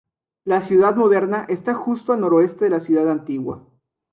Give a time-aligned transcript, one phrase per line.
[0.45, 3.67] La ciudad moderna está justo al noroeste de la ciudad antigua.